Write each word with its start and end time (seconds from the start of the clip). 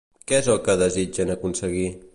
Què 0.29 0.37
és 0.43 0.47
el 0.53 0.57
que 0.69 0.77
desitgen 0.83 1.35
aconseguir? 1.37 1.89